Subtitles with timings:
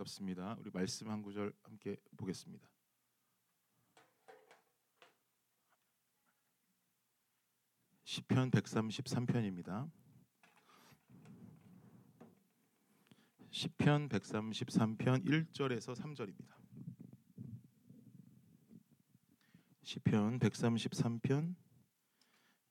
[0.00, 0.56] 반갑습니다.
[0.60, 2.66] 우리 말씀 한 구절 함께 보겠습니다.
[8.04, 9.90] 시편 133편입니다.
[13.50, 16.54] 시편 133편 1절에서 3절입니다.
[19.82, 21.54] 시편 133편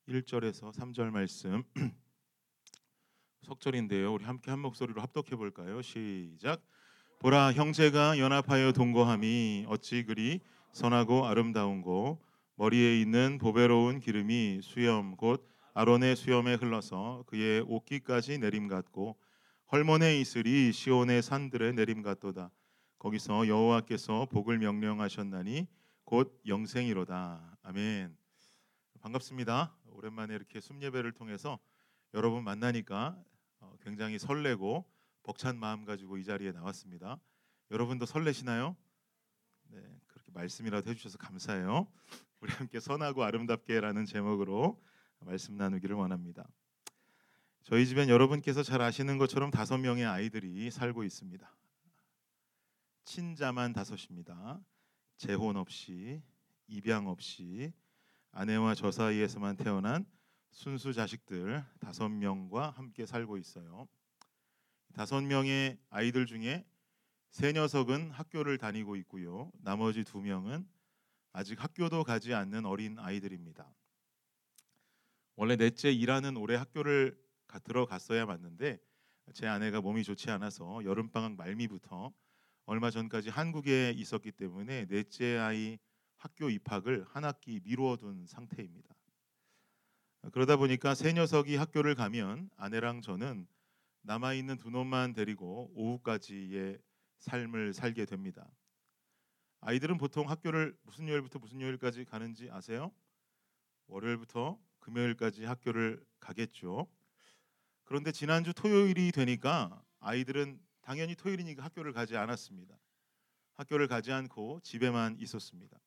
[0.08, 1.62] 1절에서 3절 말씀
[3.42, 4.12] 석절인데요.
[4.12, 5.80] 우리 함께 한 목소리로 합독해 볼까요?
[5.82, 6.60] 시작.
[7.20, 10.40] 보라 형제가 연합하여 동거함이 어찌 그리
[10.72, 12.18] 선하고 아름다운고
[12.54, 19.18] 머리에 있는 보배로운 기름이 수염 곧 아론의 수염에 흘러서 그의 옷깃까지 내림 같고
[19.70, 22.50] 헐몬의 이슬이 시온의 산들에 내림 같도다.
[22.98, 25.68] 거기서 여호와께서 복을 명령하셨나니
[26.04, 27.58] 곧 영생이로다.
[27.64, 28.16] 아멘.
[29.02, 29.76] 반갑습니다.
[29.90, 31.58] 오랜만에 이렇게 숨 예배를 통해서
[32.14, 33.14] 여러분 만나니까
[33.60, 34.86] 어, 굉장히 설레고
[35.22, 37.20] 벅찬 마음 가지고 이 자리에 나왔습니다.
[37.70, 38.76] 여러분도 설레시나요?
[39.68, 41.86] 네, 그렇게 말씀이라도 해주셔서 감사해요.
[42.40, 44.82] 우리 함께 선하고 아름답게라는 제목으로
[45.20, 46.48] 말씀 나누기를 원합니다.
[47.62, 51.48] 저희 집엔 여러분께서 잘 아시는 것처럼 다섯 명의 아이들이 살고 있습니다.
[53.04, 54.60] 친자만 다섯입니다.
[55.18, 56.22] 재혼 없이
[56.66, 57.72] 입양 없이
[58.32, 60.06] 아내와 저 사이에서만 태어난
[60.50, 63.86] 순수 자식들 다섯 명과 함께 살고 있어요.
[64.94, 66.64] 다섯 명의 아이들 중에
[67.30, 69.50] 세 녀석은 학교를 다니고 있고요.
[69.62, 70.68] 나머지 두 명은
[71.32, 73.72] 아직 학교도 가지 않는 어린 아이들입니다.
[75.36, 77.18] 원래 넷째 일하는 올해 학교를
[77.64, 78.78] 들어갔어야 맞는데
[79.32, 82.12] 제 아내가 몸이 좋지 않아서 여름 방학 말미부터
[82.66, 85.78] 얼마 전까지 한국에 있었기 때문에 넷째 아이
[86.16, 88.94] 학교 입학을 한 학기 미루어둔 상태입니다.
[90.32, 93.46] 그러다 보니까 새 녀석이 학교를 가면 아내랑 저는
[94.02, 96.78] 남아 있는 두 놈만 데리고 오후까지의
[97.18, 98.50] 삶을 살게 됩니다.
[99.60, 102.92] 아이들은 보통 학교를 무슨 요일부터 무슨 요일까지 가는지 아세요?
[103.88, 106.86] 월요일부터 금요일까지 학교를 가겠죠.
[107.84, 112.78] 그런데 지난주 토요일이 되니까 아이들은 당연히 토요일이니까 학교를 가지 않았습니다.
[113.54, 115.78] 학교를 가지 않고 집에만 있었습니다.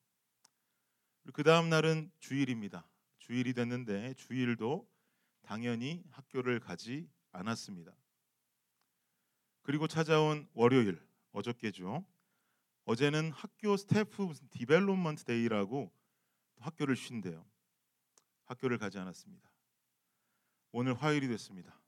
[1.32, 2.86] 그 다음 날은 주일입니다.
[3.18, 4.88] 주일이 됐는데 주일도
[5.42, 7.92] 당연히 학교를 가지 않았습니다.
[9.64, 11.00] 그리고 찾아온 월요일
[11.32, 12.04] 어저께죠.
[12.84, 15.90] 어제는 학교 staff development day라고
[16.60, 17.44] 학교를 쉰대요.
[18.44, 19.50] 학교를 가지 않았습니다.
[20.70, 21.80] 오늘 화요일이 됐습니다.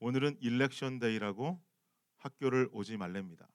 [0.00, 1.62] 오늘은 일렉션 데이라고
[2.16, 3.48] 학교를 오지 말랍니다.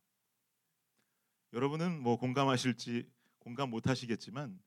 [1.54, 4.62] 여러분은 뭐 공감하실지 공감 못 하시겠지만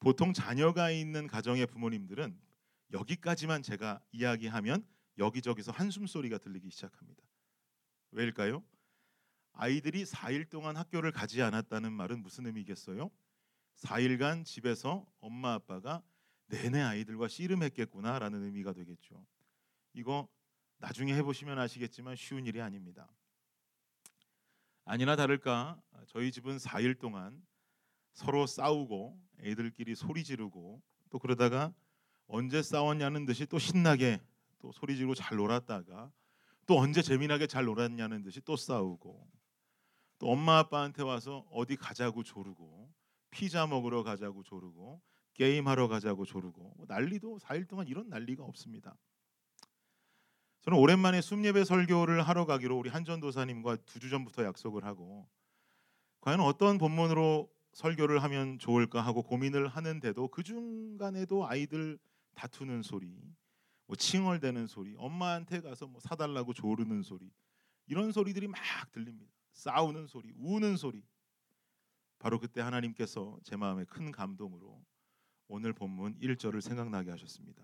[0.00, 2.38] 보통 자녀가 있는 가정의 부모님들은
[2.94, 4.86] 여기까지만 제가 이야기하면
[5.18, 7.22] 여기저기서 한숨 소리가 들리기 시작합니다.
[8.16, 8.64] 왜일까요?
[9.52, 13.10] 아이들이 4일 동안 학교를 가지 않았다는 말은 무슨 의미겠어요?
[13.76, 16.02] 4일간 집에서 엄마 아빠가
[16.46, 19.26] 내내 아이들과 씨름했겠구나라는 의미가 되겠죠.
[19.92, 20.28] 이거
[20.78, 23.06] 나중에 해보시면 아시겠지만 쉬운 일이 아닙니다.
[24.86, 27.44] 아니나 다를까 저희 집은 4일 동안
[28.14, 31.74] 서로 싸우고 애들끼리 소리 지르고 또 그러다가
[32.28, 34.22] 언제 싸웠냐는 듯이 또 신나게
[34.58, 36.10] 또 소리 지르고 잘 놀았다가
[36.66, 39.30] 또 언제 재미나게 잘 놀았냐는 듯이 또 싸우고
[40.18, 42.92] 또 엄마 아빠한테 와서 어디 가자고 조르고
[43.30, 45.00] 피자 먹으러 가자고 조르고
[45.34, 48.96] 게임하러 가자고 조르고 뭐 난리도 4일 동안 이런 난리가 없습니다.
[50.62, 55.28] 저는 오랜만에 숨예배 설교를 하러 가기로 우리 한전도사님과 두 주 전부터 약속을 하고
[56.22, 61.98] 과연 어떤 본문으로 설교를 하면 좋을까 하고 고민을 하는데도 그 중간에도 아이들
[62.34, 63.14] 다투는 소리,
[63.86, 67.32] 뭐 칭얼대는 소리, 엄마한테 가서 뭐 사달라고 조르는 소리
[67.86, 68.60] 이런 소리들이 막
[68.92, 69.32] 들립니다.
[69.52, 71.04] 싸우는 소리, 우는 소리.
[72.18, 74.84] 바로 그때 하나님께서 제 마음에 큰 감동으로
[75.48, 77.62] 오늘 본문 1절을 생각나게 하셨습니다.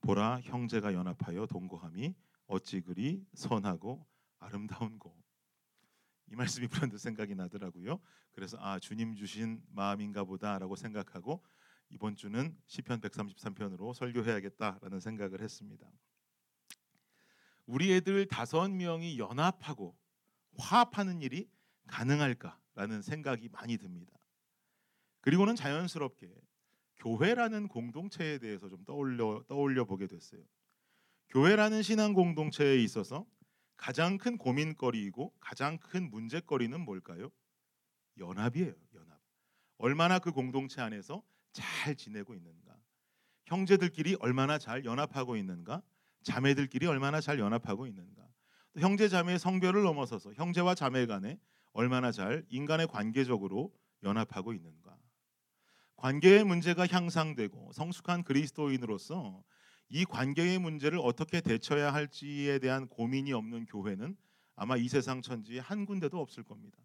[0.00, 2.14] 보라 형제가 연합하여 동거함이
[2.46, 4.06] 어찌 그리 선하고
[4.38, 5.16] 아름다운고
[6.28, 8.00] 이 말씀이 불현듯 생각이 나더라고요.
[8.32, 11.42] 그래서 아 주님 주신 마음인가 보다라고 생각하고
[11.88, 15.86] 이번 주는 시편 133편으로 설교해야겠다라는 생각을 했습니다.
[17.66, 19.96] 우리 애들 다섯 명이 연합하고
[20.58, 21.48] 화합하는 일이
[21.86, 24.12] 가능할까라는 생각이 많이 듭니다.
[25.20, 26.32] 그리고는 자연스럽게
[26.96, 30.42] 교회라는 공동체에 대해서 좀 떠올려 떠올려 보게 됐어요.
[31.28, 33.26] 교회라는 신앙 공동체에 있어서
[33.76, 37.30] 가장 큰 고민거리이고 가장 큰 문제거리는 뭘까요?
[38.18, 38.74] 연합이에요.
[38.94, 39.20] 연합.
[39.78, 41.22] 얼마나 그 공동체 안에서
[41.56, 42.76] 잘 지내고 있는가?
[43.46, 45.82] 형제들끼리 얼마나 잘 연합하고 있는가?
[46.22, 48.26] 자매들끼리 얼마나 잘 연합하고 있는가?
[48.78, 51.38] 형제 자매의 성별을 넘어서서 형제와 자매 간에
[51.72, 53.72] 얼마나 잘 인간의 관계적으로
[54.02, 54.96] 연합하고 있는가.
[55.96, 59.42] 관계의 문제가 향상되고 성숙한 그리스도인으로서
[59.88, 64.16] 이 관계의 문제를 어떻게 대처해야 할지에 대한 고민이 없는 교회는
[64.56, 66.78] 아마 이 세상 천지에 한 군데도 없을 겁니다.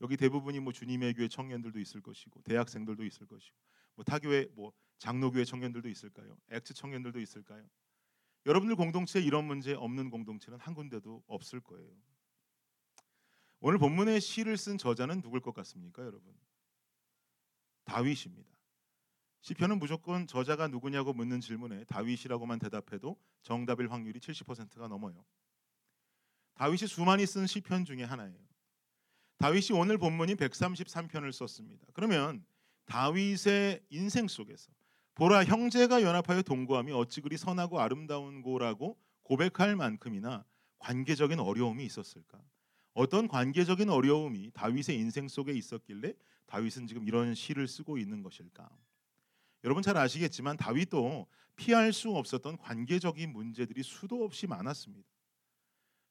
[0.00, 3.56] 여기 대부분이 뭐 주님의 교회 청년들도 있을 것이고 대학생들도 있을 것이고
[4.00, 6.34] 뭐 타교회 뭐 장로교회 청년들도 있을까요?
[6.48, 7.68] 엑스 청년들도 있을까요?
[8.46, 11.90] 여러분들 공동체에 이런 문제 없는 공동체는 한 군데도 없을 거예요.
[13.60, 16.34] 오늘 본문의 시를 쓴 저자는 누굴 것 같습니까, 여러분?
[17.84, 18.48] 다윗입니다.
[19.42, 25.26] 시편은 무조건 저자가 누구냐고 묻는 질문에 다윗이라고만 대답해도 정답일 확률이 70%가 넘어요.
[26.54, 28.38] 다윗이 수많이 쓴 시편 중에 하나예요.
[29.36, 31.86] 다윗이 오늘 본문이 133편을 썼습니다.
[31.92, 32.46] 그러면
[32.86, 34.70] 다윗의 인생 속에서
[35.14, 40.44] 보라 형제가 연합하여 동거함이 어찌 그리 선하고 아름다운 고라고 고백할 만큼이나
[40.78, 42.40] 관계적인 어려움이 있었을까?
[42.94, 46.14] 어떤 관계적인 어려움이 다윗의 인생 속에 있었길래
[46.46, 48.68] 다윗은 지금 이런 시를 쓰고 있는 것일까?
[49.64, 51.26] 여러분 잘 아시겠지만 다윗도
[51.56, 55.06] 피할 수 없었던 관계적인 문제들이 수도 없이 많았습니다.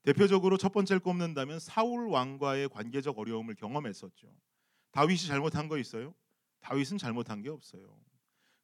[0.04, 4.34] 대표적으로 첫 번째를 꼽는다면 사울 왕과의 관계적 어려움을 경험했었죠.
[4.92, 6.14] 다윗이 잘못한 거 있어요?
[6.62, 8.00] 다윗은 잘못한 게 없어요.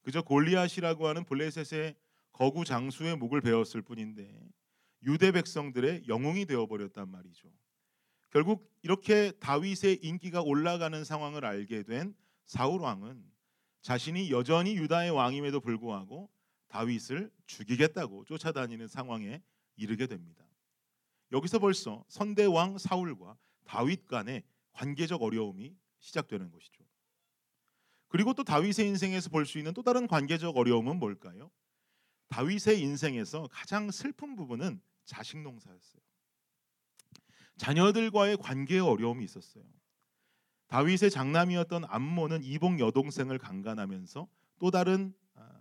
[0.02, 1.96] 그저 골리앗이라고 하는 블레셋의
[2.32, 4.48] 거구 장수의 목을 베었을 뿐인데
[5.02, 7.48] 유대 백성들의 영웅이 되어 버렸단 말이죠.
[8.30, 12.14] 결국 이렇게 다윗의 인기가 올라가는 상황을 알게 된
[12.44, 13.24] 사울 왕은
[13.82, 16.30] 자신이 여전히 유다의 왕임에도 불구하고
[16.68, 19.42] 다윗을 죽이겠다고 쫓아다니는 상황에
[19.76, 20.44] 이르게 됩니다.
[21.32, 26.85] 여기서 벌써 선대 왕 사울과 다윗 간의 관계적 어려움이 시작되는 것이죠.
[28.08, 31.50] 그리고 또 다윗의 인생에서 볼 수 있는 또 다른 관계적 어려움은 뭘까요?
[32.28, 36.02] 다윗의 인생에서 가장 슬픈 부분은 자식 농사였어요.
[37.56, 39.64] 자녀들과의 관계의 어려움이 있었어요.
[40.68, 44.28] 다윗의 장남이었던 암몬은 이복 여동생을 강간하면서
[44.58, 45.60] 또 다른 아,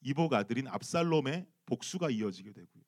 [0.00, 2.82] 이복 아들인 압살롬의 복수가 이어지게 되고요.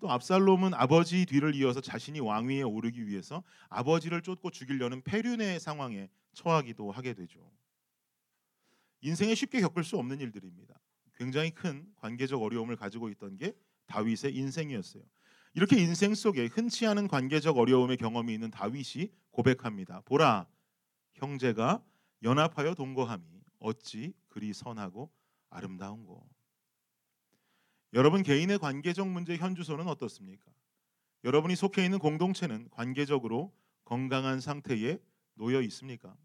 [0.00, 6.90] 또 압살롬은 아버지 뒤를 이어서 자신이 왕위에 오르기 위해서 아버지를 쫓고 죽이려는 페륜의 상황에 처하기도
[6.90, 7.50] 하게 되죠.
[9.00, 10.78] 인생에 쉽게 겪을 수 없는 일들입니다.
[11.14, 13.54] 굉장히 큰 관계적 어려움을 가지고 있던 게
[13.86, 15.02] 다윗의 인생이었어요.
[15.54, 20.02] 이렇게 인생 속에 흔치 않은 관계적 어려움의 경험이 있는 다윗이 고백합니다.
[20.02, 20.46] 보라,
[21.14, 21.82] 형제가
[22.22, 23.24] 연합하여 동거함이
[23.58, 25.10] 어찌 그리 선하고
[25.50, 26.28] 아름다운고.
[27.94, 30.52] 여러분 개인의 관계적 문제 현주소는 어떻습니까?
[31.24, 33.52] 여러분이 속해 있는 공동체는 관계적으로
[33.84, 34.98] 건강한 상태에
[35.34, 36.16] 놓여 있습니까?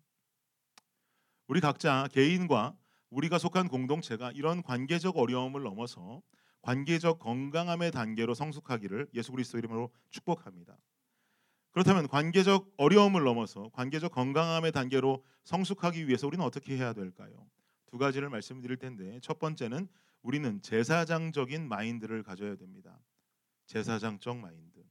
[1.48, 2.75] 우리 각자 개인과
[3.10, 6.22] 우리가 속한 공동체가 이런 관계적 어려움을 넘어서
[6.62, 10.78] 관계적 건강함의 단계로 성숙하기를 예수 그리스도 이름으로 축복합니다.
[11.72, 17.48] 그렇다면 관계적 어려움을 넘어서 관계적 건강함의 단계로 성숙하기 위해서 우리는 어떻게 해야 될까요?
[17.88, 19.88] 두 가지를 말씀드릴 텐데 첫 번째는
[20.22, 23.00] 우리는 제사장적인 마인드를 가져야 됩니다.
[23.66, 24.84] 제사장적 마인드.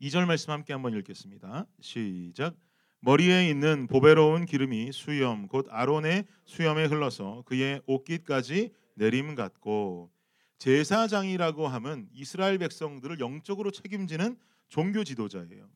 [0.00, 1.66] 2절 말씀 함께 한번 읽겠습니다.
[1.80, 2.56] 시작.
[3.00, 10.10] 머리에 있는 보배로운 기름이 수염 곧 아론의 수염에 흘러서 그의 옷깃까지 내림 같고
[10.58, 14.36] 제사장이라고 하면 이스라엘 백성들을 영적으로 책임지는
[14.68, 15.68] 종교 지도자예요.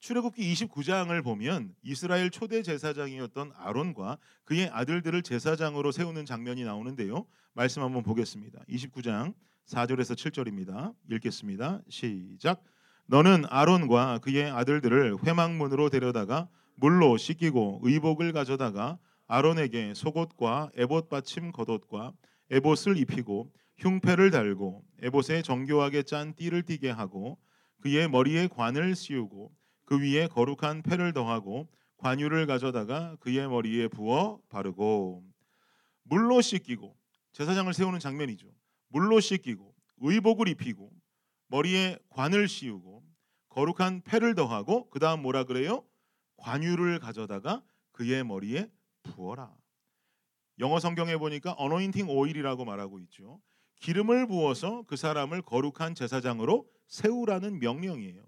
[0.00, 7.26] 출애굽기 29장을 보면 이스라엘 초대 제사장이었던 아론과 그의 아들들을 제사장으로 세우는 장면이 나오는데요.
[7.52, 8.60] 말씀 한번 보겠습니다.
[8.68, 9.34] 29장
[9.66, 10.94] 4절에서 7절입니다.
[11.10, 11.82] 읽겠습니다.
[11.88, 12.62] 시작.
[13.10, 22.12] 너는 아론과 그의 아들들을 회막문으로 데려다가 물로 씻기고 의복을 가져다가 아론에게 속옷과 에봇 받침 겉옷과
[22.50, 27.38] 에봇을 입히고 흉패를 달고 에봇에 정교하게 짠 띠를 띠게 하고
[27.80, 29.52] 그의 머리에 관을 씌우고
[29.86, 35.24] 그 위에 거룩한 패를 더하고 관유를 가져다가 그의 머리에 부어 바르고
[36.02, 36.94] 물로 씻기고
[37.32, 38.48] 제사장을 세우는 장면이죠.
[38.88, 40.97] 물로 씻기고 의복을 입히고
[41.48, 43.04] 머리에 관을 씌우고
[43.48, 45.84] 거룩한 패를 더하고 그 다음 뭐라 그래요?
[46.36, 47.62] 관유를 가져다가
[47.92, 48.70] 그의 머리에
[49.02, 49.52] 부어라.
[50.60, 53.40] 영어 성경에 보니까 어노인팅 오일이라고 말하고 있죠.
[53.80, 58.22] 기름을 부어서 그 사람을 거룩한 제사장으로 세우라는 명령이에요.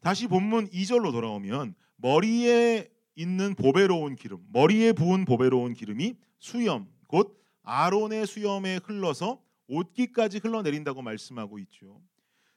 [0.00, 8.26] 다시 본문 2절로 돌아오면 머리에 있는 보배로운 기름, 머리에 부은 보배로운 기름이 수염, 곧 아론의
[8.26, 12.02] 수염에 흘러서 옷깃까지 흘러내린다고 말씀하고 있죠.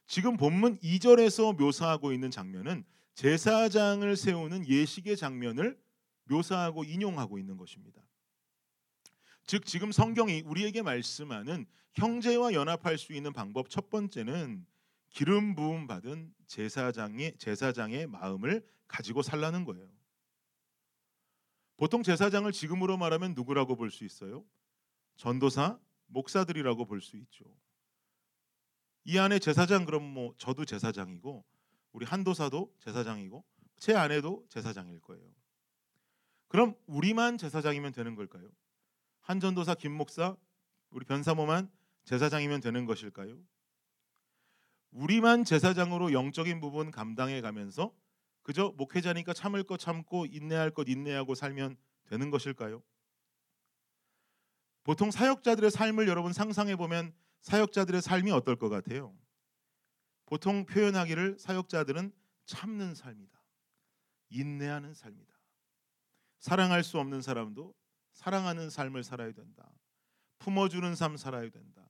[0.07, 2.83] 지금 본문 2절에서 묘사하고 있는 장면은
[3.15, 5.79] 제사장을 세우는 예식의 장면을
[6.25, 8.01] 묘사하고 인용하고 있는 것입니다.
[9.45, 14.65] 즉 지금 성경이 우리에게 말씀하는 형제와 연합할 수 있는 방법 첫 번째는
[15.09, 19.87] 기름 부음 받은 제사장의 제사장의 마음을 가지고 살라는 거예요.
[21.77, 24.43] 보통 제사장을 지금으로 말하면 누구라고 볼 수 있어요?
[25.17, 25.79] 전도사,
[26.13, 27.45] 목사들이라고 볼 수 있죠.
[29.05, 31.43] 이 안에 제사장 그럼 뭐 저도 제사장이고
[31.91, 33.43] 우리 한도사도 제사장이고
[33.77, 35.29] 제 아내도 제사장일 거예요.
[36.47, 38.49] 그럼 우리만 제사장이면 되는 걸까요?
[39.21, 40.37] 한전도사 김 목사
[40.91, 41.69] 우리 변사모만
[42.05, 43.37] 제사장이면 되는 것일까요?
[44.91, 47.93] 우리만 제사장으로 영적인 부분 감당해 가면서
[48.43, 52.83] 그저 목회자니까 참을 것 참고 인내할 것 인내하고 살면 되는 것일까요?
[54.83, 59.15] 보통 사역자들의 삶을 여러분 상상해 보면 사역자들의 삶이 어떨 것 같아요?
[60.25, 62.11] 보통 표현하기를 사역자들은
[62.45, 63.41] 참는 삶이다.
[64.29, 65.33] 인내하는 삶이다.
[66.39, 67.73] 사랑할 수 없는 사람도
[68.13, 69.71] 사랑하는 삶을 살아야 된다.
[70.39, 71.89] 품어주는 삶 살아야 된다.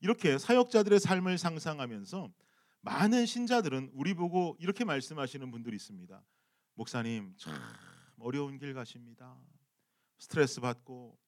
[0.00, 2.32] 이렇게 사역자들의 삶을 상상하면서
[2.80, 6.22] 많은 신자들은 우리 보고 이렇게 말씀하시는 분들이 있습니다.
[6.74, 7.54] 목사님 참
[8.18, 9.36] 어려운 길 가십니다.
[10.18, 11.18] 스트레스 받고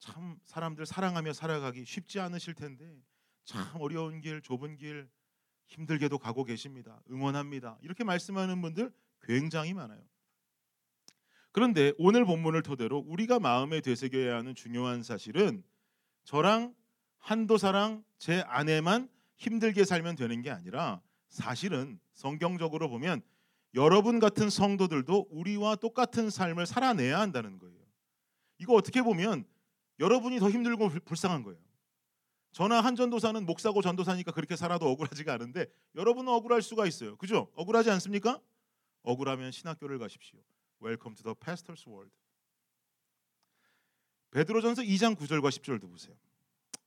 [0.00, 3.00] 참 사람들 사랑하며 살아가기 쉽지 않으실 텐데
[3.44, 5.08] 참 어려운 길, 좁은 길
[5.66, 7.00] 힘들게도 가고 계십니다.
[7.10, 7.78] 응원합니다.
[7.82, 8.92] 이렇게 말씀하는 분들
[9.22, 10.02] 굉장히 많아요.
[11.52, 15.62] 그런데 오늘 본문을 토대로 우리가 마음에 되새겨야 하는 중요한 사실은
[16.24, 16.74] 저랑
[17.18, 23.20] 한도사랑 제 아내만 힘들게 살면 되는 게 아니라 사실은 성경적으로 보면
[23.74, 27.78] 여러분 같은 성도들도 우리와 똑같은 삶을 살아내야 한다는 거예요.
[28.58, 29.44] 이거 어떻게 보면
[30.00, 31.60] 여러분이 더 힘들고 불쌍한 거예요.
[32.52, 37.16] 저나 한 전도사는 목사고 전도사니까 그렇게 살아도 억울하지가 않은데 여러분은 억울할 수가 있어요.
[37.16, 37.48] 그죠?
[37.54, 38.40] 억울하지 않습니까?
[39.02, 40.40] 억울하면 신학교를 가십시오.
[40.82, 42.10] Welcome to the pastor's world.
[44.32, 46.16] 베드로전서 2장 9절과 10절도 보세요.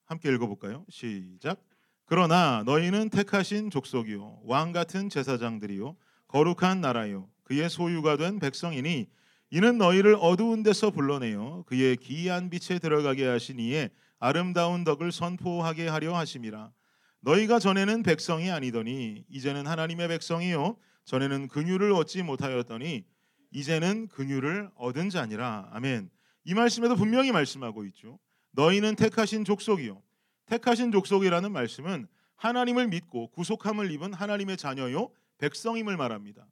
[0.06, 0.86] 함께 읽어 볼까요?
[0.90, 1.64] 시작.
[2.06, 5.96] 그러나 너희는 택하신 족속이요 왕 같은 제사장들이요
[6.28, 9.08] 거룩한 나라요 그의 소유가 된 백성이니
[9.56, 16.72] 이는 너희를 어두운 데서 불러내어 그의 기이한 빛에 들어가게 하시니에 아름다운 덕을 선포하게 하려 하심이라.
[17.20, 20.76] 너희가 전에는 백성이 아니더니 이제는 하나님의 백성이요.
[21.06, 23.06] 전에는 긍휼을 얻지 못하였더니
[23.52, 25.70] 이제는 긍휼을 얻은 자니라.
[25.72, 26.10] 아멘.
[26.46, 28.18] 이 말씀에도 분명히 말씀하고 있죠.
[28.54, 30.02] 너희는 택하신 족속이요.
[30.48, 32.08] 택하신 족속이라는 말씀은
[32.38, 35.12] 하나님을 믿고 구속함을 입은 하나님의 자녀요.
[35.38, 36.48] 백성임을 말합니다.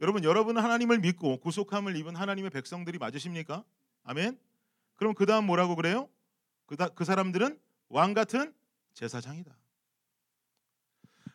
[0.00, 3.64] 여러분, 여러분은 하나님을 믿고 구속함을 입은 하나님의 백성들이 맞으십니까?
[4.04, 4.38] 아멘.
[4.96, 6.08] 그럼 그 다음 뭐라고 그래요?
[6.66, 8.52] 그, 그 사람들은 왕 같은
[8.94, 9.56] 제사장이다.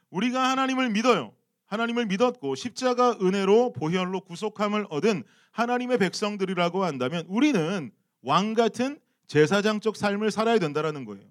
[0.09, 1.33] 우리가 하나님을 믿어요.
[1.65, 7.91] 하나님을 믿었고 십자가 은혜로 보혈로 구속함을 얻은 하나님의 백성들이라고 한다면 우리는
[8.21, 11.25] 왕 같은 제사장적 삶을 살아야 된다라는 거예요.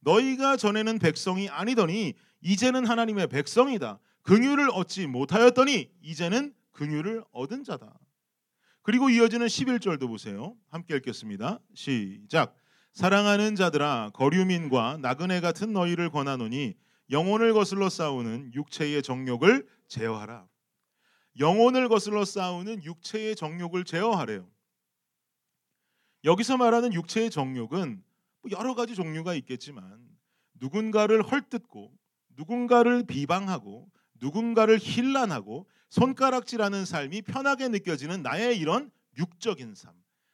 [0.00, 4.00] 너희가 전에는 백성이 아니더니 이제는 하나님의 백성이다.
[4.22, 7.98] 긍휼을 얻지 못하였더니 이제는 긍휼을 얻은 자다.
[8.82, 10.56] 그리고 이어지는 11절도 보세요.
[10.68, 11.58] 함께 읽겠습니다.
[11.74, 12.54] 시작.
[12.92, 16.74] 사랑하는 자들아 거류민과 나그네 같은 너희를 권하노니
[17.10, 20.46] 영혼을 거슬러 싸우는 육체의 정욕을 제어하라.
[21.38, 24.48] 영혼을 거슬러 싸우는 육체의 정욕을 제어하래요.
[26.24, 28.02] 여기서 말하는 육체의 정욕은
[28.42, 29.98] 뭐 여러 가지 종류가 있겠지만
[30.54, 31.92] 누군가를 헐뜯고
[32.36, 33.90] 누군가를 비방하고
[34.20, 39.92] 누군가를 힐난하고 손가락질하는 삶이 편하게 느껴지는 나의 이런 육적인 삶,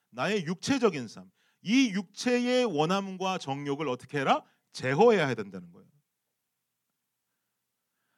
[0.09, 4.43] 나의 육체적인 삶, 이 육체의 원함과 정욕을 어떻게 해라?
[4.73, 5.87] 제어해야 된다는 거예요.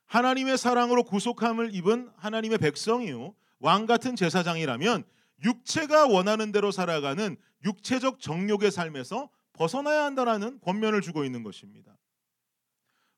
[0.07, 5.03] 하나님의 사랑으로 구속함을 입은 하나님의 백성이요 왕 같은 제사장이라면
[5.43, 11.97] 육체가 원하는 대로 살아가는 육체적 정욕의 삶에서 벗어나야 한다라는 권면을 주고 있는 것입니다.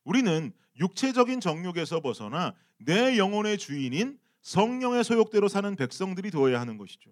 [0.05, 7.11] 우리는 육체적인 정욕에서 벗어나 내 영혼의 주인인 성령의 소욕대로 사는 백성들이 되어야 하는 것이죠.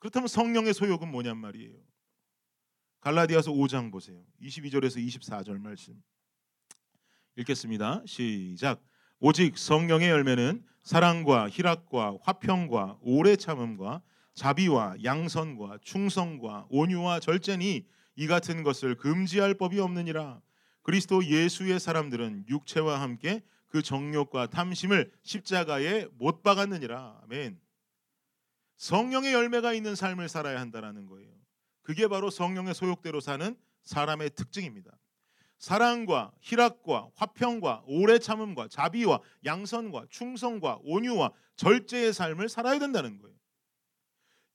[0.00, 1.74] 그렇다면 성령의 소욕은 뭐냔 말이에요.
[3.00, 4.22] 갈라디아서 5장 보세요.
[4.42, 5.94] 22절에서 24절 말씀.
[7.36, 8.02] 읽겠습니다.
[8.06, 8.82] 시작.
[9.20, 14.02] 오직 성령의 열매는 사랑과 희락과 화평과 오래 참음과
[14.34, 17.86] 자비와 양선과 충성과 온유와 절제니
[18.16, 20.40] 이 같은 것을 금지할 법이 없느니라.
[20.82, 27.20] 그리스도 예수의 사람들은 육체와 함께 그 정욕과 탐심을 십자가에 못 박았느니라.
[27.24, 27.60] 아멘.
[28.76, 31.32] 성령의 열매가 있는 삶을 살아야 한다라는 거예요.
[31.82, 34.90] 그게 바로 성령의 소욕대로 사는 사람의 특징입니다.
[35.58, 43.36] 사랑과 희락과 화평과 오래 참음과 자비와 양선과 충성과 온유와 절제의 삶을 살아야 된다는 거예요.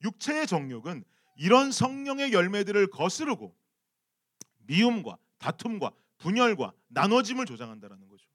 [0.02, 1.04] 육체의 정욕은
[1.36, 3.56] 이런 성령의 열매들을 거스르고
[4.58, 8.28] 미움과 다툼과 분열과 나눠짐을 조장한다라는 거죠.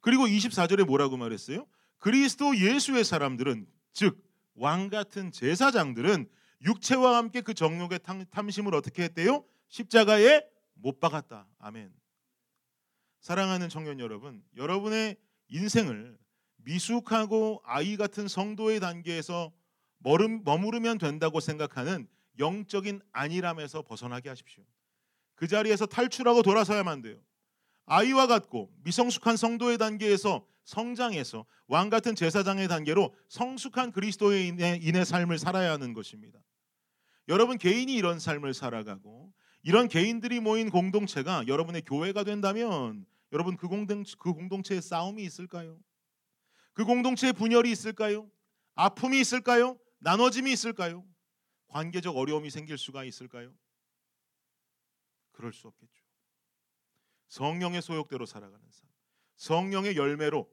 [0.00, 1.66] 그리고 24절에 뭐라고 말했어요?
[1.98, 6.28] 그리스도 예수의 사람들은 즉 왕 같은 제사장들은
[6.64, 8.00] 육체와 함께 그 정욕의
[8.30, 9.44] 탐심을 어떻게 했대요?
[9.68, 10.42] 십자가에
[10.74, 11.46] 못 박았다.
[11.58, 11.92] 아멘.
[13.20, 15.16] 사랑하는 청년 여러분, 여러분의
[15.48, 16.18] 인생을
[16.56, 19.52] 미숙하고 아이 같은 성도의 단계에서
[19.98, 24.64] 머무르면 된다고 생각하는 영적인 안일함에서 벗어나게 하십시오.
[25.42, 27.16] 그 자리에서 탈출하고 돌아서야만 돼요.
[27.86, 35.94] 아이와 같고 미성숙한 성도의 단계에서 성장해서 왕 같은 제사장의 단계로 성숙한 그리스도인의 삶을 살아야 하는
[35.94, 36.38] 것입니다.
[37.26, 39.32] 여러분 개인이 이런 삶을 살아가고
[39.64, 45.76] 이런 개인들이 모인 공동체가 여러분의 교회가 된다면 여러분 그 공동 그 공동체에 싸움이 있을까요?
[46.72, 48.30] 그 공동체에 분열이 있을까요?
[48.76, 49.76] 아픔이 있을까요?
[49.98, 51.04] 나눠짐이 있을까요?
[51.66, 53.52] 관계적 어려움이 생길 수가 있을까요?
[55.42, 56.04] 그럴 수 없겠죠.
[57.26, 58.88] 성령의 소욕대로 살아가는 삶.
[59.34, 60.48] 성령의 열매로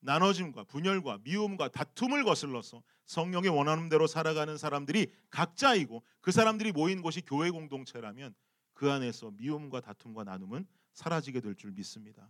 [0.00, 7.20] 나눠짐과 분열과 미움과 다툼을 거슬러서 성령의 원하는 대로 살아가는 사람들이 각자이고 그 사람들이 모인 곳이
[7.20, 8.34] 교회 공동체라면
[8.72, 12.28] 그 안에서 미움과 다툼과 나눔은 사라지게 될 줄 믿습니다.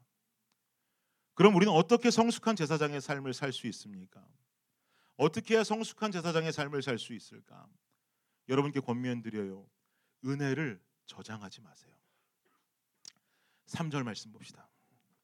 [1.32, 4.22] 그럼 우리는 어떻게 성숙한 제사장의 삶을 살 수 있습니까?
[5.16, 7.66] 어떻게 해야 성숙한 제사장의 삶을 살 수 있을까?
[8.50, 9.66] 여러분께 권면 드려요.
[10.26, 12.01] 은혜를 저장하지 마세요.
[13.66, 14.68] 3절 말씀 봅시다.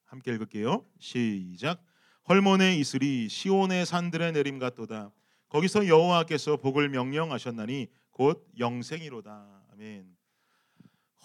[0.04, 0.86] 함께 읽을게요.
[0.98, 1.82] 시작.
[2.28, 5.12] 헐몬의 이슬이 시온의 산들에 내림 같도다.
[5.48, 9.64] 거기서 여호와께서 복을 명령하셨나니 곧 영생이로다.
[9.72, 10.16] 아멘.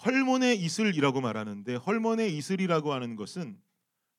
[0.05, 3.59] 헐몬의 이슬이라고 말하는데 헐몬의 이슬이라고 하는 것은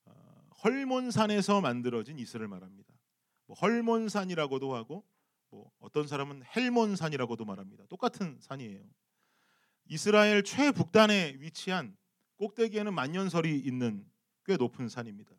[0.04, 2.92] 어, 헐몬산에서 만들어진 이슬을 말합니다.
[3.46, 5.04] 뭐 헐몬산이라고도 하고
[5.50, 7.84] 뭐 어떤 사람은 헬몬산이라고도 말합니다.
[7.86, 8.84] 똑같은 산이에요.
[9.86, 11.96] 이스라엘 최북단에 위치한
[12.36, 14.04] 꼭대기에는 만년설이 있는
[14.44, 15.34] 꽤 높은 산입니다.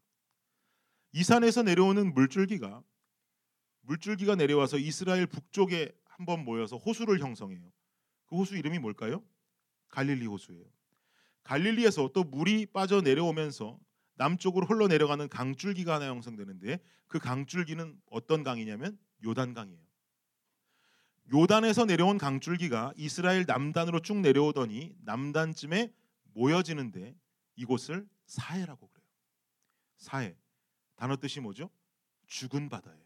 [1.12, 2.84] 이 산에서 내려오는 물줄기가
[3.82, 7.72] 물줄기가 내려와서 이스라엘 북쪽에 한번 모여서 호수를 형성해요.
[8.26, 9.24] 그 호수 이름이 뭘까요?
[9.90, 10.66] 갈릴리 호수예요.
[11.44, 13.80] 갈릴리에서 또 물이 빠져 내려오면서
[14.16, 19.86] 남쪽으로 흘러 내려가는 강줄기가 하나 형성되는데 그 강줄기는 어떤 강이냐면 요단강이에요.
[21.34, 25.92] 요단에서 내려온 강줄기가 이스라엘 남단으로 쭉 내려오더니 남단쯤에
[26.36, 27.16] 모여지는데
[27.56, 29.08] 이곳을 사해라고 그래요.
[29.98, 30.38] 사해.
[30.96, 31.70] 단어 뜻이 뭐죠?
[32.28, 33.04] 죽은 바다예요.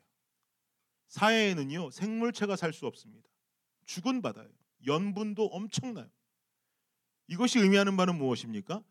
[1.07, 3.27] 사해에는요 생물체가 살 수 없습니다.
[3.85, 4.51] 죽은 바다예요.
[4.85, 6.09] 연분도 엄청나요.
[7.27, 8.83] 이것이 의미하는 바는 무엇입니까?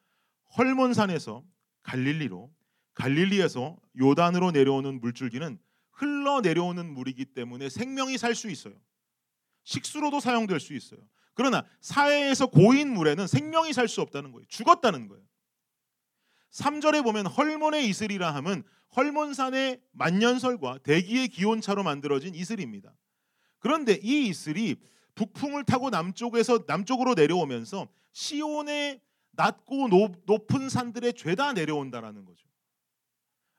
[0.57, 1.45] 헐몬산에서
[1.83, 2.55] 갈릴리로
[2.95, 5.59] 갈릴리에서 요단으로 내려오는 물줄기는
[5.93, 8.75] 흘러 내려오는 물이기 때문에 생명이 살 수 있어요.
[9.65, 11.01] 식수로도 사용될 수 있어요.
[11.39, 14.45] 그러나 사해에서 고인 물에는 생명이 살 수 없다는 거예요.
[14.49, 15.25] 죽었다는 거예요.
[16.51, 18.65] 3절에 보면 헐몬의 이슬이라 함은
[18.97, 22.93] 헐몬산의 만년설과 대기의 기온차로 만들어진 이슬입니다.
[23.61, 24.75] 그런데 이 이슬이
[25.15, 29.89] 북풍을 타고 남쪽에서 남쪽으로 내려오면서 시온의 낮고
[30.27, 32.49] 높 은 산들에 죄다 내려온다라는 거죠.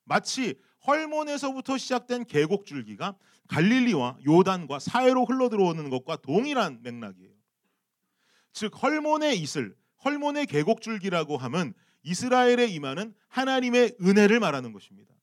[0.04, 3.16] 마치 헐몬에서부터 시작된 계곡 줄기가
[3.48, 7.39] 갈릴리와 요단과 사해로 흘러 들어오는 것과 동일한 맥락이에요.
[8.60, 15.16] 즉 헐몬의 이슬, 헐몬의 계곡 줄기라고 하면 이스라엘에 임하는 하나님의 은혜를 말하는 것입니다.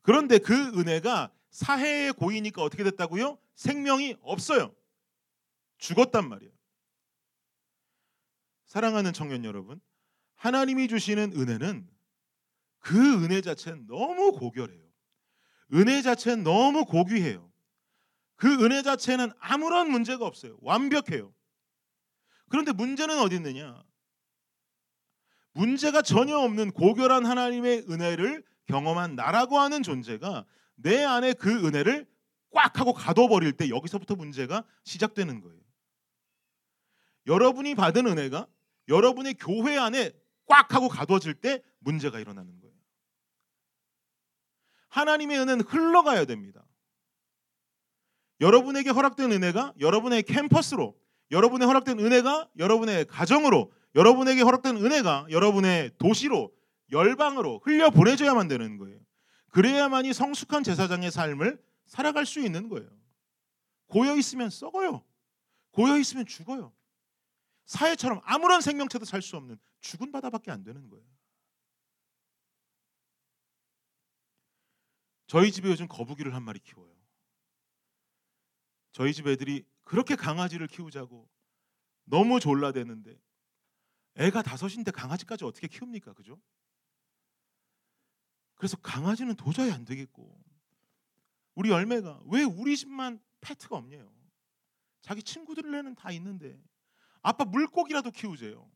[0.00, 3.36] 그런데 그 은혜가 사해에 고이니까 어떻게 됐다고요?
[3.54, 4.74] 생명이 없어요.
[5.76, 6.54] 죽었단 말이에요.
[8.64, 9.78] 사랑하는 청년 여러분,
[10.34, 11.86] 하나님이 주시는 은혜는
[12.78, 14.82] 그 은혜 자체는 너무 고결해요.
[15.74, 17.52] 은혜 자체는 너무 고귀해요.
[18.36, 20.56] 그 은혜 자체는 아무런 문제가 없어요.
[20.62, 21.34] 완벽해요.
[22.50, 23.82] 그런데 문제는 어디 있느냐?
[25.52, 32.06] 문제가 전혀 없는 고결한 하나님의 은혜를 경험한 나라고 하는 존재가 내 안에 그 은혜를
[32.50, 35.60] 꽉 하고 가둬버릴 때 여기서부터 문제가 시작되는 거예요.
[37.26, 38.46] 여러분이 받은 은혜가
[38.88, 40.12] 여러분의 교회 안에
[40.46, 42.74] 꽉 하고 가둬질 때 문제가 일어나는 거예요.
[44.88, 46.64] 하나님의 은혜는 흘러가야 됩니다.
[48.40, 50.98] 여러분에게 허락된 은혜가 여러분의 캠퍼스로,
[51.30, 56.52] 여러분의 허락된 은혜가 여러분의 가정으로, 여러분에게 허락된 은혜가 여러분의 도시로,
[56.90, 59.00] 열방으로 흘려 보내져야만 되는 거예요.
[59.50, 62.88] 그래야만이 성숙한 제사장의 삶을 살아갈 수 있는 거예요.
[63.86, 65.04] 고여 있으면 썩어요.
[65.70, 66.72] 고여 있으면 죽어요.
[67.66, 71.04] 사회처럼 아무런 생명체도 살 수 없는 죽은 바다밖에 안 되는 거예요.
[75.26, 76.92] 저희 집에 요즘 거북이를 한 마리 키워요.
[78.92, 81.28] 저희 집 애들이 그렇게 강아지를 키우자고
[82.04, 83.18] 너무 졸라대는데
[84.16, 86.12] 애가 다섯인데 강아지까지 어떻게 키웁니까?
[86.14, 86.40] 그죠?
[88.54, 90.42] 그래서 강아지는 도저히 안 되겠고
[91.54, 94.12] 우리 열매가 왜 우리 집만 패트가 없냐요?
[95.02, 96.58] 자기 친구들에는 다 있는데
[97.22, 98.70] 아빠 물고기라도 키우재요.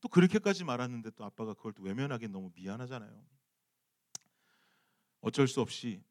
[0.00, 3.26] 또 그렇게까지 말았는데 또 아빠가 그걸 또 외면하기 너무 미안하잖아요.
[5.20, 6.04] 어쩔 수 없이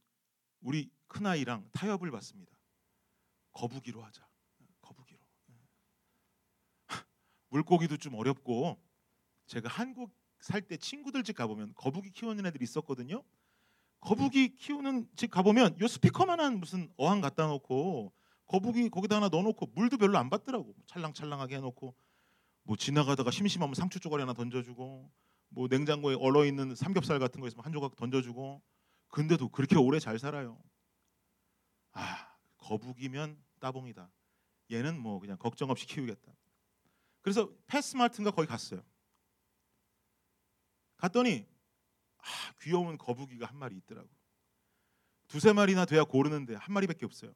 [0.60, 2.54] 우리 큰 아이랑 타협을 받습니다.
[3.55, 4.27] 거북이로 하자.
[4.81, 5.19] 거북이로.
[7.49, 8.77] 물고기도 좀 어렵고
[9.47, 13.23] 제가 한국 살 때 친구들 집 가보면 거북이 키우는 애들이 있었거든요.
[14.01, 18.13] 거북이 키우는 집 가보면 요 스피커만한 무슨 어항 갖다 놓고
[18.45, 20.75] 거북이 거기다 하나 넣어놓고 물도 별로 안 받더라고.
[20.87, 21.95] 찰랑찰랑하게 해놓고
[22.63, 25.11] 뭐 지나가다가 심심하면 상추 쪼가리 하나 던져주고
[25.49, 28.61] 뭐 냉장고에 얼어 있는 삼겹살 같은 거 있으면 한 조각 던져주고
[29.07, 30.61] 근데도 그렇게 오래 잘 살아요.
[31.93, 32.35] 아
[32.65, 34.12] 거북이면 따봉이다.
[34.71, 36.34] 얘는 뭐 그냥 걱정 없이 키우겠다.
[37.21, 38.84] 그래서 패스마트인가 거기 갔어요.
[40.97, 41.47] 갔더니
[42.17, 44.10] 아, 귀여운 거북이가 한 마리 있더라고.
[45.28, 47.34] 두세 마리나 돼야 고르는데 한 마리밖에 없어요.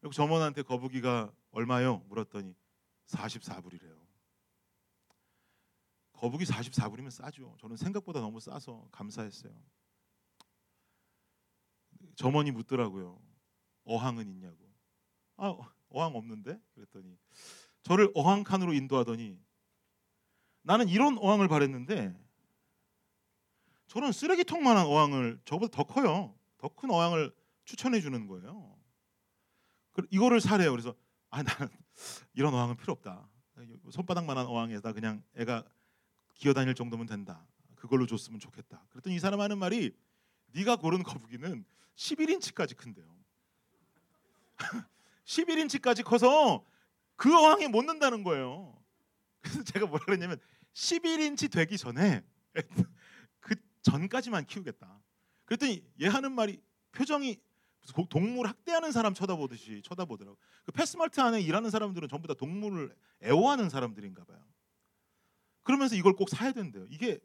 [0.00, 1.98] 그리고 점원한테 거북이가 얼마요?
[2.08, 2.56] 물었더니
[3.06, 4.00] 44불이래요.
[6.12, 7.56] 거북이 44불이면 싸죠.
[7.60, 9.52] 저는 생각보다 너무 싸서 감사했어요.
[12.16, 13.29] 점원이 묻더라고요.
[13.90, 14.56] 어항은 있냐고.
[15.36, 15.56] 아,
[15.88, 16.60] 어항 없는데?
[16.74, 17.16] 그랬더니
[17.82, 19.38] 저를 어항 칸으로 인도하더니
[20.62, 22.14] 나는 이런 어항을 바랬는데
[23.88, 26.34] 저는 쓰레기통만한 어항을 저보다 더 커요.
[26.58, 28.78] 더 큰 어항을 추천해 주는 거예요.
[30.10, 30.70] 이거를 사래요.
[30.70, 30.94] 그래서
[31.30, 31.68] 아 나는
[32.34, 33.28] 이런 어항은 필요 없다.
[33.90, 35.64] 손바닥만한 어항에다 그냥 애가
[36.34, 37.46] 기어다닐 정도면 된다.
[37.74, 38.86] 그걸로 줬으면 좋겠다.
[38.90, 39.94] 그랬더니 이 사람 하는 말이
[40.52, 41.64] 네가 고른 거북이는
[41.96, 43.19] 11인치까지 큰데요.
[45.24, 46.64] 11인치까지 커서
[47.16, 48.76] 그 어항에 못 넣는다는 거예요.
[49.40, 50.38] 그래서 제가 뭐라 그랬냐면
[50.72, 52.22] 11인치 되기 전에
[53.40, 55.00] 그 전까지만 키우겠다.
[55.44, 56.60] 그랬더니 얘 하는 말이
[56.92, 57.38] 표정이
[58.08, 60.38] 동물 학대하는 사람 쳐다보듯이 쳐다보더라고.
[60.64, 62.94] 그 패스마트 안에 일하는 사람들은 전부 다 동물을
[63.24, 64.38] 애호하는 사람들인가 봐요.
[65.62, 66.86] 그러면서 이걸 꼭 사야 된대요.
[66.90, 67.18] 이게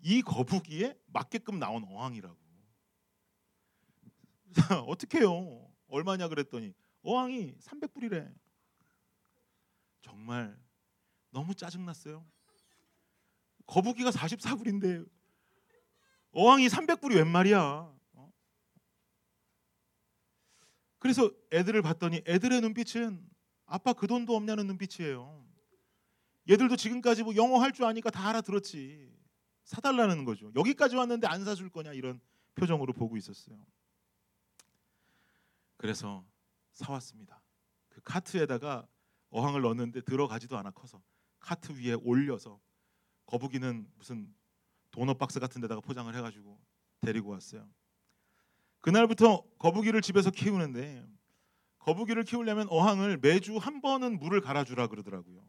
[0.00, 2.36] 이 거북이에 맞게끔 나온 어항이라고.
[4.86, 5.67] 어떻게 해요?
[5.88, 8.34] 얼마냐 그랬더니 어항이 300불이래.
[10.02, 10.58] 정말
[11.30, 12.24] 너무 짜증났어요.
[13.66, 15.08] 거북이가 44불인데
[16.32, 17.94] 어항이 300불이 웬 말이야?
[20.98, 23.24] 그래서 애들을 봤더니 애들의 눈빛은
[23.66, 25.46] 아빠 그 돈도 없냐는 눈빛이에요.
[26.50, 29.14] 얘들도 지금까지 뭐 영어 할 줄 아니까 다 알아들었지.
[29.64, 30.50] 사달라는 거죠.
[30.56, 32.20] 여기까지 왔는데 안 사줄 거냐 이런
[32.54, 33.64] 표정으로 보고 있었어요.
[35.78, 36.26] 그래서
[36.72, 37.42] 사왔습니다.
[37.88, 38.86] 그 카트에다가
[39.30, 41.02] 어항을 넣었는데 들어가지도 않아 커서
[41.40, 42.60] 카트 위에 올려서
[43.26, 44.34] 거북이는 무슨
[44.90, 46.60] 도넛 박스 같은 데다가 포장을 해가지고
[47.00, 47.70] 데리고 왔어요.
[48.80, 51.08] 그날부터 거북이를 집에서 키우는데
[51.78, 55.46] 거북이를 키우려면 어항을 매주 한 번은 물을 갈아주라 그러더라고요.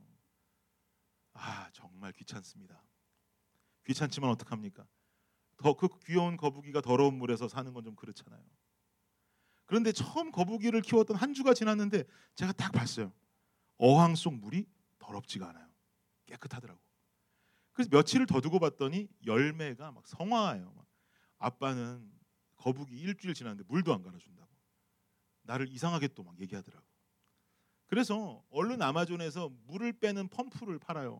[1.34, 2.84] 아 정말 귀찮습니다.
[3.86, 4.86] 귀찮지만 어떡합니까?
[5.58, 8.44] 더 그 귀여운 거북이가 더러운 물에서 사는 건 좀 그렇잖아요.
[9.70, 12.04] 그런데 처음 거북이를 키웠던 한 주가 지났는데
[12.34, 13.14] 제가 딱 봤어요.
[13.78, 14.66] 어항 속 물이
[14.98, 15.68] 더럽지가 않아요.
[16.26, 16.80] 깨끗하더라고.
[17.74, 20.74] 그래서 며칠을 더 두고 봤더니 열매가 막 성화해요.
[20.76, 20.88] 막.
[21.38, 22.12] 아빠는
[22.56, 24.50] 거북이 일주일 지났는데 물도 안 갈아준다고.
[25.44, 26.84] 나를 이상하게 또 막 얘기하더라고.
[27.86, 31.20] 그래서 얼른 아마존에서 물을 빼는 펌프를 팔아요.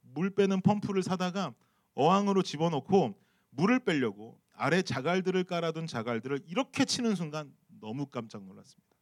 [0.00, 1.52] 물 빼는 펌프를 사다가
[1.94, 3.20] 어항으로 집어넣고
[3.50, 8.96] 물을 빼려고 아래 자갈들을 깔아둔 자갈들을 이렇게 치는 순간 너무 깜짝 놀랐습니다.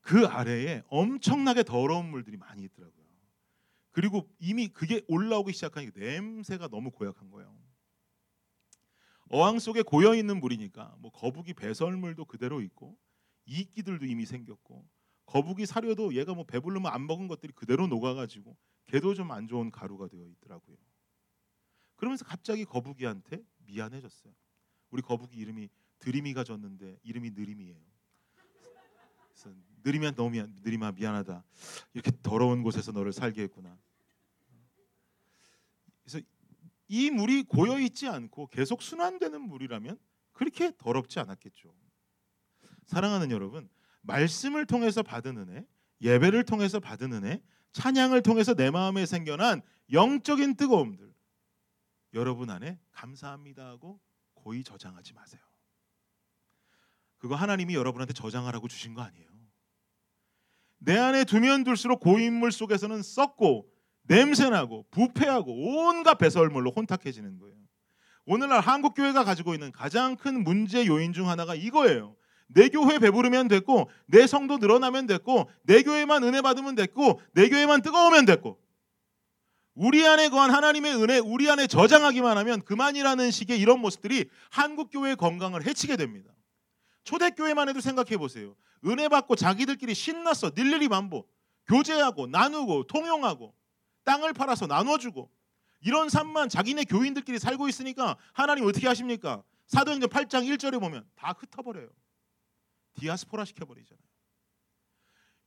[0.00, 3.04] 그 아래에 엄청나게 더러운 물들이 많이 있더라고요.
[3.90, 7.58] 그리고 이미 그게 올라오기 시작하니까 냄새가 너무 고약한 거예요.
[9.30, 12.96] 어항 속에 고여 있는 물이니까 뭐 거북이 배설물도 그대로 있고
[13.46, 14.88] 이끼들도 이미 생겼고
[15.26, 20.06] 거북이 사료도 얘가 뭐 배부르면 안 먹은 것들이 그대로 녹아가지고 걔도 좀 안 좋은 가루가
[20.06, 20.76] 되어 있더라고요.
[21.96, 24.32] 그러면서 갑자기 거북이한테 미안해졌어요.
[24.90, 25.68] 우리 거북이 이름이
[26.06, 27.76] 드림이가 졌는데 이름이 느림이에요.
[29.32, 29.50] 그래서
[29.82, 31.42] 느림이한테 너무 미안, 느림아 미안하다.
[31.94, 33.76] 이렇게 더러운 곳에서 너를 살게 했구나.
[36.04, 36.24] 그래서
[36.86, 39.98] 이 물이 고여 있지 않고 계속 순환되는 물이라면
[40.32, 41.74] 그렇게 더럽지 않았겠죠.
[42.86, 43.68] 사랑하는 여러분,
[44.02, 45.66] 말씀을 통해서 받은 은혜,
[46.02, 47.42] 예배를 통해서 받은 은혜,
[47.72, 51.12] 찬양을 통해서 내 마음에 생겨난 영적인 뜨거움들
[52.14, 54.00] 여러분 안에 감사합니다 하고
[54.34, 55.42] 고이 저장하지 마세요.
[57.26, 59.26] 그거 하나님이 여러분한테 저장하라고 주신 거 아니에요.
[60.78, 63.66] 내 안에 두면 둘수록 고인물 속에서는 썩고
[64.02, 67.56] 냄새나고 부패하고 온갖 배설물로 혼탁해지는 거예요.
[68.26, 72.14] 오늘날 한국 교회가 가지고 있는 가장 큰 문제 요인 중 하나가 이거예요.
[72.46, 77.82] 내 교회 배부르면 됐고 내 성도 늘어나면 됐고 내 교회만 은혜 받으면 됐고 내 교회만
[77.82, 78.60] 뜨거우면 됐고
[79.74, 85.16] 우리 안에 거한 하나님의 은혜 우리 안에 저장하기만 하면 그만이라는 식의 이런 모습들이 한국 교회의
[85.16, 86.35] 건강을 해치게 됩니다.
[87.06, 88.54] 초대교회만 해도 생각해 보세요.
[88.84, 90.50] 은혜 받고 자기들끼리 신났어.
[90.56, 91.26] 일일이 만보.
[91.66, 93.54] 교제하고 나누고 통용하고
[94.04, 95.30] 땅을 팔아서 나눠주고
[95.80, 99.42] 이런 삶만 자기네 교인들끼리 살고 있으니까 하나님 어떻게 하십니까?
[99.66, 101.88] 사도행전 8장 1절에 보면 다 흩어버려요.
[102.94, 104.06] 디아스포라 시켜버리잖아요.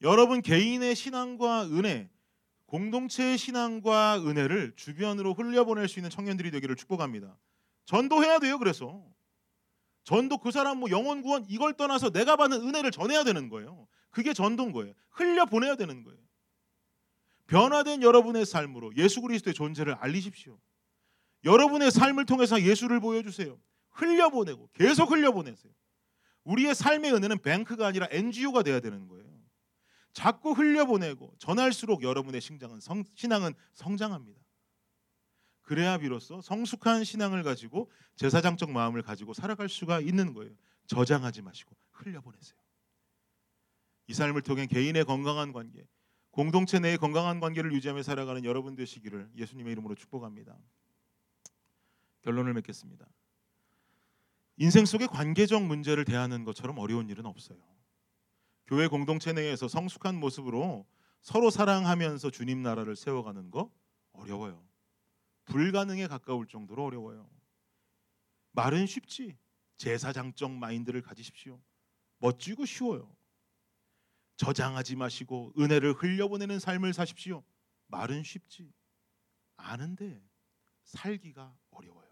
[0.01, 2.09] 여러분 개인의 신앙과 은혜,
[2.67, 7.37] 공동체의 신앙과 은혜를 주변으로 흘려보낼 수 있는 청년들이 되기를 축복합니다.
[7.85, 8.59] 전도해야 돼요.
[8.59, 9.03] 그래서
[10.09, 13.87] 전도 그 사람 뭐 영혼 구원 이걸 떠나서 내가 받는 은혜를 전해야 되는 거예요.
[14.09, 14.95] 그게 전도인 거예요.
[15.11, 16.19] 흘려 보내야 되는 거예요.
[17.45, 20.59] 변화된 여러분의 삶으로 예수 그리스도의 존재를 알리십시오.
[21.43, 23.59] 여러분의 삶을 통해서 예수를 보여주세요.
[23.91, 25.71] 흘려보내고 계속 흘려보내세요.
[26.43, 29.29] 우리의 삶의 은혜는 뱅크가 아니라 NGO가 돼야 되는 거예요.
[30.13, 34.41] 자꾸 흘려보내고 전할수록 여러분의 신장은 성, 신앙은 성장합니다.
[35.69, 40.51] 그래야 비로소 성숙한 신앙을 가지고 제사장적 마음을 가지고 살아갈 수가 있는 거예요.
[40.87, 42.59] 저장하지 마시고 흘려보내세요.
[44.07, 45.85] 이 삶을 통해 개인의 건강한 관계,
[46.31, 50.57] 공동체 내의 건강한 관계를 유지하며 살아가는 여러분 되시기를 예수님의 이름으로 축복합니다.
[52.21, 53.05] 결론을 맺겠습니다.
[54.57, 57.59] 인생 속의 관계적 문제를 대하는 것처럼 어려운 일은 없어요.
[58.65, 60.87] 교회 공동체 내에서 성숙한 모습으로
[61.21, 63.71] 서로 사랑하면서 주님 나라를 세워가는 거
[64.13, 64.68] 어려워요.
[65.49, 67.29] 불가능에 가까울 정도로 어려워요.
[68.51, 69.37] 말은 쉽지.
[69.77, 71.61] 제사장적 마인드를 가지십시오.
[72.19, 73.15] 멋지고 쉬워요.
[74.37, 77.43] 저장하지 마시고 은혜를 흘려보내는 삶을 사십시오.
[77.87, 78.71] 말은 쉽지.
[79.57, 80.21] 아는데
[80.83, 82.07] 살기가 어려워요.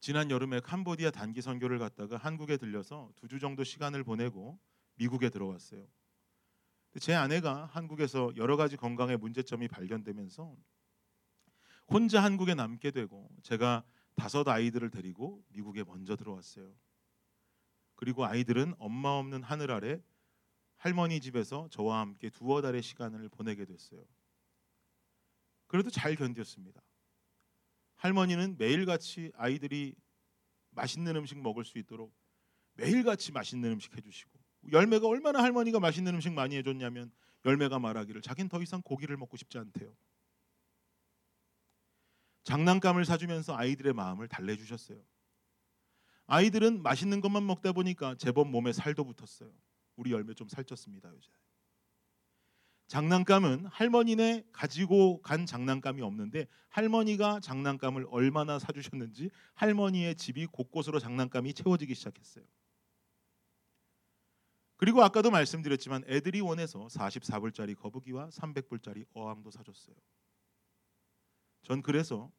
[0.00, 4.58] 지난 여름에 캄보디아 단기 선교를 갔다가 한국에 들려서 두 주 정도 시간을 보내고
[4.96, 5.86] 미국에 들어왔어요.
[7.00, 10.56] 제 아내가 한국에서 여러 가지 건강의 문제점이 발견되면서
[11.88, 16.72] 혼자 한국에 남게 되고 제가 다섯 아이들을 데리고 미국에 먼저 들어왔어요.
[17.96, 20.00] 그리고 아이들은 엄마 없는 하늘 아래
[20.76, 24.04] 할머니 집에서 저와 함께 두어 달의 시간을 보내게 됐어요.
[25.66, 26.80] 그래도 잘 견뎠습니다.
[27.96, 29.94] 할머니는 매일같이 아이들이
[30.70, 32.14] 맛있는 음식 먹을 수 있도록
[32.74, 37.12] 매일같이 맛있는 음식 해주시고 열매가 얼마나 할머니가 맛있는 음식 많이 해줬냐면
[37.44, 39.94] 열매가 말하기를 자긴 더 이상 고기를 먹고 싶지 않대요.
[42.44, 45.02] 장난감을 사주면서 아이들의 마음을 달래주셨어요.
[46.26, 49.50] 아이들은 맛있는 것만 먹다 보니까 제법 몸에 살도 붙었어요.
[49.96, 51.30] 우리 열매 좀 살쪘습니다 요새.
[52.86, 61.94] 장난감은 할머니네 가지고 간 장난감이 없는데 할머니가 장난감을 얼마나 사주셨는지 할머니의 집이 곳곳으로 장난감이 채워지기
[61.94, 62.44] 시작했어요.
[64.76, 69.96] 그리고 아까도 말씀드렸지만 애들이 원해서 44불짜리 거북이와 300불짜리 어항도 사줬어요.
[71.62, 72.30] 전 그래서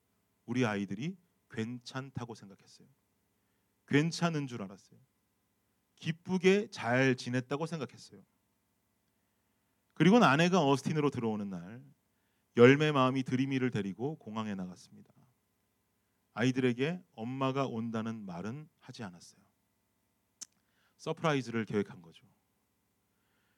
[0.45, 1.17] 우리 아이들이
[1.49, 2.87] 괜찮다고 생각했어요.
[3.87, 4.99] 괜찮은 줄 알았어요.
[5.95, 8.21] 기쁘게 잘 지냈다고 생각했어요.
[9.93, 11.83] 그리고 아내가 어스틴으로 들어오는 날
[12.57, 15.13] 열매 마음이 드리미를 데리고 공항에 나갔습니다.
[16.33, 19.44] 아이들에게 엄마가 온다는 말은 하지 않았어요.
[20.97, 22.25] surprise를 계획한 거죠.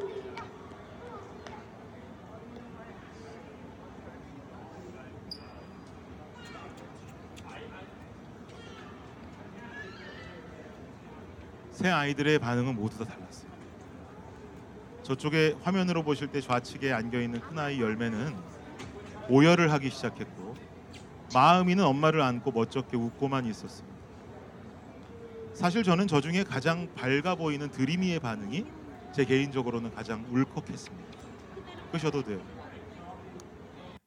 [0.00, 0.46] 꼼이다!
[11.86, 13.48] 세 아이들의 반응은 모두 다 달랐어요.
[15.04, 18.34] 저쪽에 화면으로 보실 때 좌측에 안겨 있는 큰 아이 열매는
[19.28, 20.56] 오열을 하기 시작했고
[21.32, 23.96] 마음이는 엄마를 안고 멋쩍게 웃고만 있었습니다.
[25.54, 28.66] 사실 저는 저 중에 가장 밝아 보이는 드리미의 반응이
[29.12, 31.18] 제 개인적으로는 가장 울컥했습니다.
[31.92, 32.44] 끄셔도 돼요.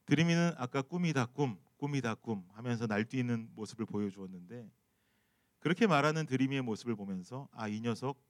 [0.04, 4.68] 드리미는 아까 꿈이다 꿈, 꿈이다 꿈 하면서 날뛰는 모습을 보여주었는데
[5.60, 8.22] 그렇게 말하는 드리미의 모습을 보면서 아 이 녀석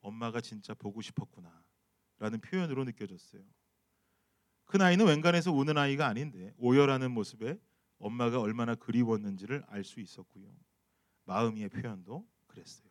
[0.00, 3.42] 엄마가 진짜 보고 싶었구나라는 표현으로 느껴졌어요.
[4.64, 7.58] 큰 아이는 웬간해서 우는 아이가 아닌데 오열하는 모습에
[7.98, 10.46] 엄마가 얼마나 그리웠는지를 알 수 있었고요.
[11.24, 12.88] 마음의 표현도 그랬어요.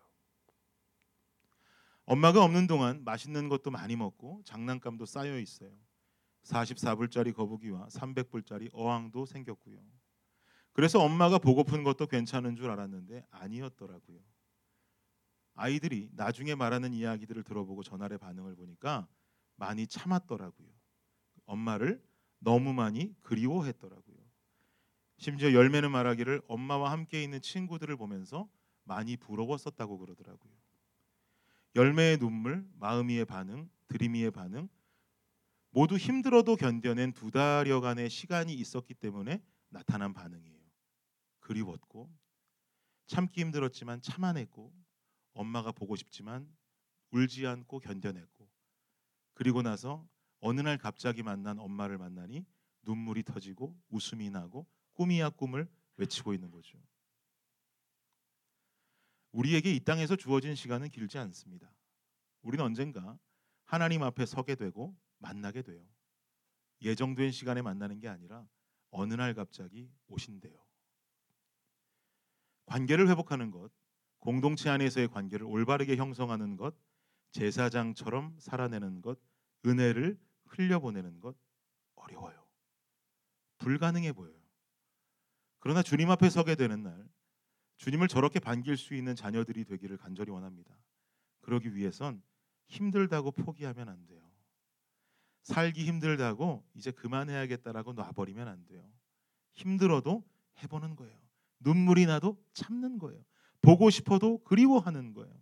[2.05, 5.71] 엄마가 없는 동안 맛있는 것도 많이 먹고 장난감도 쌓여 있어요.
[6.43, 9.77] 44불짜리 거북이와 300불짜리 어항도 생겼고요.
[10.78, 14.20] 그래서 엄마가 보고픈 것도 괜찮은 줄 알았는데 아니었더라고요.
[15.56, 19.08] 아이들이 나중에 말하는 이야기들을 들어보고 전날의 반응을 보니까
[19.56, 20.68] 많이 참았더라고요.
[21.48, 22.00] 엄마를
[22.38, 24.18] 너무 많이 그리워했더라고요.
[25.18, 28.48] 심지어 열매는 말하기를 엄마와 함께 있는 친구들을 보면서
[28.84, 30.54] 많이 부러웠었다고 그러더라고요.
[31.76, 34.70] 열매의 눈물, 마음이의 반응, 드림이의 반응
[35.72, 40.57] 모두 힘들어도 견뎌낸 두 달여간의 시간이 있었기 때문에 나타난 반응이에요.
[41.47, 42.13] 그리웠고
[43.05, 44.73] 참기 힘들었지만 참아냈고
[45.33, 46.53] 엄마가 보고 싶지만
[47.12, 48.49] 울지 않고 견뎌냈고
[49.33, 50.05] 그리고 나서
[50.39, 52.45] 어느 날 갑자기 만난 엄마를 만나니
[52.83, 56.77] 눈물이 터지고 웃음이 나고 꿈이야 꿈을 외치고 있는 거죠.
[59.31, 61.71] 우리에게 이 땅에서 주어진 시간은 길지 않습니다.
[62.41, 63.17] 우리는 언젠가
[63.63, 65.88] 하나님 앞에 서게 되고 만나게 돼요.
[66.81, 68.47] 예정된 시간에 만나는 게 아니라
[68.89, 70.66] 어느 날 갑자기 오신대요.
[72.67, 73.71] 관계를 회복하는 것,
[74.19, 76.75] 공동체 안에서의 관계를 올바르게 형성하는 것,
[77.32, 79.19] 제사장처럼 살아내는 것,
[79.65, 81.36] 은혜를 흘려보내는 것
[81.95, 82.45] 어려워요.
[83.58, 84.38] 불가능해 보여요.
[85.60, 87.10] 그러나 주님 앞에 서게 되는 날
[87.77, 90.77] 주님을 저렇게 반길 수 있는 자녀들이 되기를 간절히 원합니다.
[91.41, 92.21] 그러기 위해선
[92.67, 94.21] 힘들다고 포기하면 안 돼요.
[95.43, 98.91] 살기 힘들다고 이제 그만해야겠다라고 놔버리면 안 돼요.
[99.53, 100.27] 힘들어도
[100.63, 101.27] 해보는 거예요.
[101.60, 103.24] 눈물이 나도 참는 거예요.
[103.62, 105.34] 보고 싶어도 그리워하는 거예요.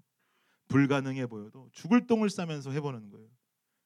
[0.68, 3.30] 불가능해 보여도 죽을 똥을 싸면서 해보는 거예요.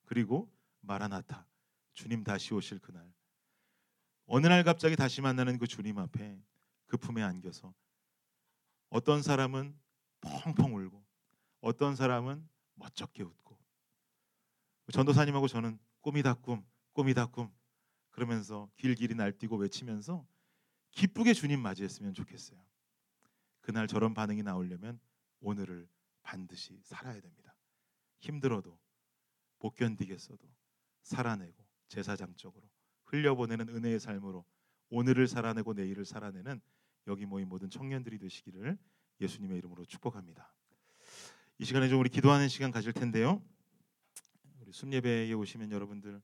[0.06, 1.46] 그리고 마라나타
[1.94, 3.12] 주님 다시 오실 그날
[4.26, 6.42] 어느 날 갑자기 다시 만나는 그 주님 앞에
[6.88, 7.74] 그 품에 안겨서
[8.89, 9.78] 어떤 사람은
[10.22, 11.04] 펑펑 울고
[11.62, 13.58] 어떤 사람은 멋쩍게 웃고
[14.92, 17.52] 전도사님하고 저는 꿈이다 꿈 꿈이다 꿈
[18.10, 20.26] 그러면서 길길이 날뛰고 외치면서
[20.91, 22.60] 기쁘게 주님 맞이했으면 좋겠어요.
[23.62, 24.99] 그날 저런 반응이 나오려면
[25.41, 25.88] 오늘을
[26.23, 27.56] 반드시 살아야 됩니다.
[28.19, 28.78] 힘들어도
[29.60, 30.39] 못 견디겠어도
[31.04, 32.69] 살아내고 제사장적으로
[33.06, 34.45] 흘려보내는 은혜의 삶으로
[34.89, 36.62] 오늘을 살아내고 내일을 살아내는
[37.08, 38.78] 여기 모인 모든 청년들이 되시기를
[39.21, 40.54] 예수님의 이름으로 축복합니다.
[41.58, 43.43] 이 시간에 좀 우리 기도하는 시간 가질 텐데요.
[44.60, 46.21] 우리 순예배에 오시면 여러분들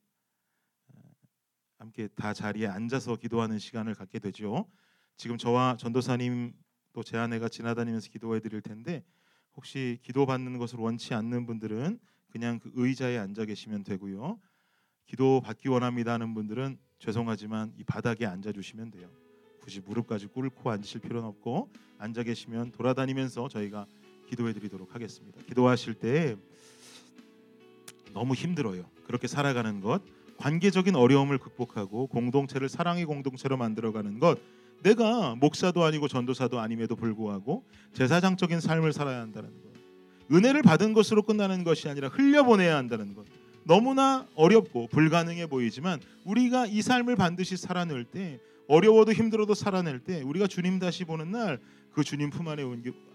[1.85, 4.65] 함께 다 자리에 앉아서 기도하는 시간을 갖게 되죠.
[5.17, 6.53] 지금 저와 전도사님
[6.93, 9.03] 또 제 아내가 지나다니면서 기도해 드릴 텐데
[9.55, 11.99] 혹시 기도 받는 것을 원치 않는 분들은
[12.31, 14.39] 그냥 그 의자에 앉아 계시면 되고요.
[15.05, 19.11] 기도 받기 원합니다 하는 분들은 죄송하지만 이 바닥에 앉아 주시면 돼요.
[19.61, 23.85] 굳이 무릎까지 꿇고 앉으실 필요는 없고 앉아 계시면 돌아다니면서 저희가
[24.27, 25.39] 기도해 드리도록 하겠습니다.
[25.43, 26.35] 기도하실 때
[28.11, 28.89] 너무 힘들어요.
[29.05, 30.01] 그렇게 살아가는 것,
[30.37, 34.39] 관계적인 어려움을 극복하고 공동체를 사랑의 공동체로 만들어가는 것,
[34.83, 41.63] 내가 목사도 아니고 전도사도 아님에도 불구하고 제사장적인 삶을 살아야 한다는 것, 은혜를 받은 것으로 끝나는
[41.63, 43.25] 것이 아니라 흘려보내야 한다는 것.
[43.63, 50.47] 너무나 어렵고 불가능해 보이지만 우리가 이 삶을 반드시 살아낼 때 어려워도 힘들어도 살아낼 때 우리가
[50.47, 51.59] 주님 다시 보는 날
[51.95, 52.61] 그 주님 품 안에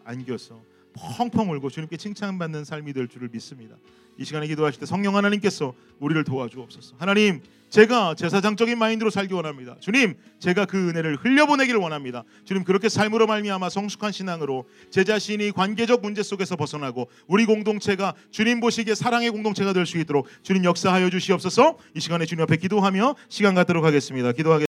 [0.04, 0.62] 안겨서
[0.94, 3.76] 펑펑 울고 주님께 칭찬받는 삶이 될 줄을 믿습니다.
[4.18, 6.96] 이 시간에 기도하실 때 성령 하나님께서 우리를 도와주옵소서.
[6.98, 9.76] 하나님, 제가 제사장적인 마인드로 살기 원합니다.
[9.81, 12.24] 주님, 제가 그 은혜를 흘려보내기를 원합니다.
[12.44, 18.61] 주님, 그렇게 삶으로 말미암아 성숙한 신앙으로 제 자신이 관계적 문제 속에서 벗어나고 우리 공동체가 주님
[18.61, 21.79] 보시기에 사랑의 공동체가 될 수 있도록 주님 역사하여 주시옵소서.
[21.94, 24.33] 이 시간에 주님 앞에 기도하며 시간 갖도록 하겠습니다.
[24.33, 24.69] 기도하겠습니다.